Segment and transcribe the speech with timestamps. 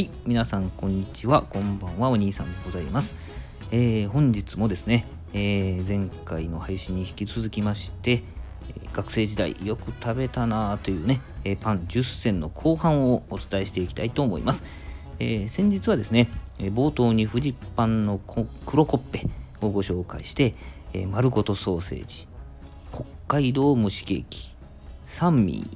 [0.00, 3.14] はい皆さんこんにちはこんばんはお兄さんでございます、
[3.70, 8.22] えー、本日もですね、えー、前回の配信に引き続きまして
[8.94, 14.64] 学生時代よく食べたなというねえパン10選の後半をお伝えしていきたいと思います、
[15.18, 18.18] え、先日はですね冒頭にフジパンの
[18.64, 19.26] 黒コッペ
[19.60, 20.54] をご紹介して、
[20.94, 22.26] え丸ごとソーセージ
[22.90, 24.48] 北海道蒸しケーキ
[25.06, 25.68] サンミ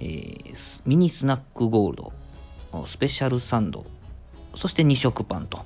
[0.00, 2.12] ー、えー、ミニスナックゴールド
[2.86, 3.86] スペシャルサンド、
[4.54, 5.64] そして2色パンと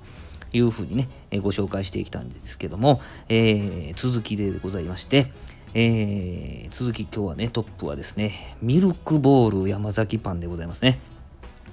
[0.53, 5.33] いうふうにね、えご紹介してきたんですけども、えー、続きでございまして、
[5.75, 11.01] えー、続き今日はね、トップはですね、ミルクボール山崎パンでございますね。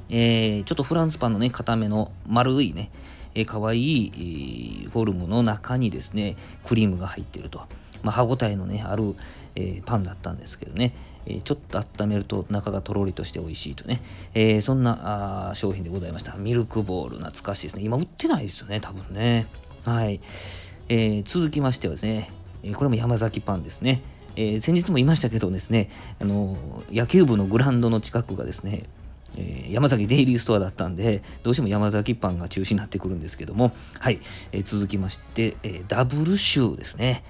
[0.10, 2.92] えー、ちょっとフランスパンのね、固めの丸いね、
[3.36, 7.64] えー、かわいい、フォルムの中にですね、クリームが入ってると。
[8.04, 9.16] まあ、歯ごたえのね、ある、
[9.56, 10.94] えー、パンだったんですけどね、
[11.26, 14.02] えー、ちょっと温めると中がとろりとして美味しいとね、
[14.34, 16.34] えー、そんなあ商品でございました。
[16.34, 17.84] ミルクボール、懐かしいですね。
[17.84, 19.48] 今売ってないですよね、多分ね。
[19.84, 20.20] はい。
[20.88, 22.32] え続きましてはですね、
[22.64, 24.02] えこれも山崎パンですね。
[24.36, 28.84] え先日も言いましたけどですね、あの野球部のグラウンドの近くがですね、
[29.38, 34.20] えー、山崎デイリーストアだったんで、どうしても山崎パンが中止になってくるんですけども、はい、
[34.52, 37.24] えー、続きまして、えー、ダブルシューですね。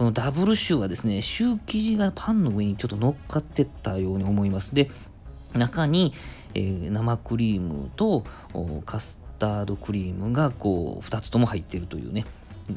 [0.00, 4.74] このダブルシューはですね、シュー生地がパンの上にちょっと乗っかってったように思います。
[4.74, 4.90] で、
[5.52, 6.14] 中に、
[6.54, 8.24] えー、生クリームと
[8.86, 12.24] カスタードクリームがこう2つとも入っているというね、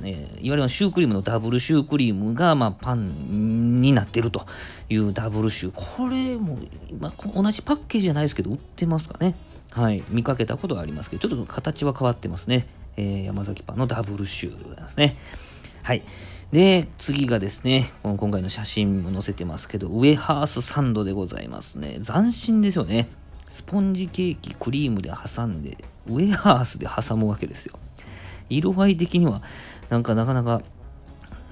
[0.04, 4.46] えー、いわゆるシュークリームのダブルシュークリームが、まあ、パンになってると
[4.90, 5.96] いうダブルシュー。
[5.96, 6.60] これも、
[7.00, 9.36] まあ、同じパッケージじゃないですけど、売ってますかね。
[9.72, 10.04] はい。
[10.10, 12.68] 見かけたことはありますけど、ちょっと形は変わってますね。
[12.98, 15.16] えー、山崎パンのダブルシューでございますね。
[15.84, 16.04] はい。
[16.54, 22.00] で、次がですね、この今回の写真も載せてますけど、ウエハースサンドでございますね。
[22.02, 23.10] 斬新ですよね。
[23.50, 27.78] スポンジケーキ、クリームで挟んで、ウエハースで挟むわけですよ。
[28.50, 29.42] 色合い的には、
[29.90, 30.62] なんかなかなか、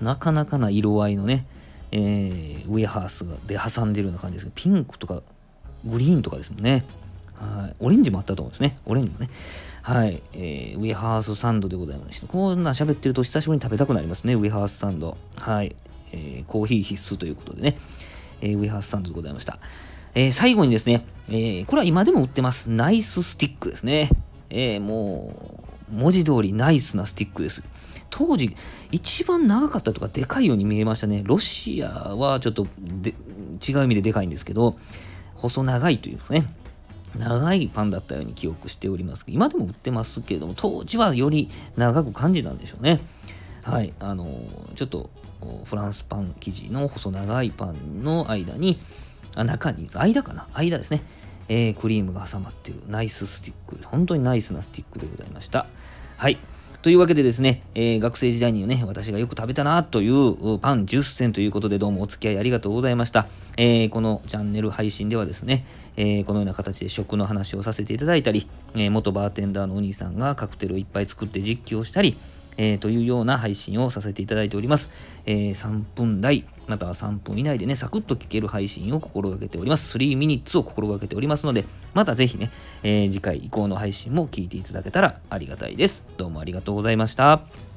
[0.01, 1.45] なかなかな色合いのね、
[1.91, 5.23] えー、ウエハースで挟んでるような感じですけど、ピンクとか
[5.83, 6.85] グリーンとかですもんね。
[7.41, 7.75] はい。
[7.79, 8.77] オレンジもあったと思うんですね。
[8.85, 9.29] オレンジもね。
[9.81, 10.21] はい。
[10.33, 14.35] えー、ウェハースサンドでございまして、こんな喋ってると久しぶりに食べたくなりますね。
[14.35, 15.17] ウェハースサンド。
[15.37, 15.75] はい。
[16.13, 17.77] えー、コーヒー必須ということでね。
[18.41, 19.57] えー、ウェハースサンドでございました。
[20.13, 22.69] えー、最後にですね、えー、これは今でも売ってます。
[22.69, 24.09] ナイススティックですね。
[24.49, 27.63] えー、もう、文字通りナイスなスティックです。
[28.11, 28.55] 当時、
[28.91, 31.23] 一番長かったとかでかいように見えましたね。
[31.25, 32.67] ロシアはちょっと
[33.01, 33.15] で
[33.67, 34.77] 違う意味ででかいんですけど、
[35.35, 36.53] 細長いというですね。
[37.17, 39.25] 長いパンだったように記憶しております。
[39.27, 42.99] 今でも売ってますけれども当時はより長く感じたんでしょうね。
[43.63, 43.93] はい。
[43.99, 44.27] あの
[44.75, 45.09] ちょっと
[45.65, 48.79] フランスパン生地の細長いパンの間に
[49.35, 50.47] あ中に間かな？
[50.53, 51.03] 間ですね、
[51.47, 53.87] えー、クリームが挟まってるナイススティック。
[53.87, 55.67] 本当にナイスなスティックでございました。
[56.17, 56.37] はい。
[56.81, 63.27] というわけでですね、えー、学生時代にね、私がよく食べたなというパン10選ということでどうもお付き合いありがとうございました。
[63.55, 65.63] えー、このチャンネル配信ではですね、
[65.95, 72.17] えー、このような形で食の話をさせていただいたり、え元バーテンダーのお兄さんがカクテルをいっぱい作って実況したり、
[72.57, 74.91] えー、というような配信をさせていただいております。
[75.25, 79.97] えー、3分台、または3分以内でね、サクッと聞ける配信を心がけております。
[79.97, 82.51] 3ミニッツを心がけておりますので、またぜひね、
[82.83, 86.05] えー、次回以降の配信も聞いていただけたらありがたいです。
[86.17, 87.70] どうもありがとうございました。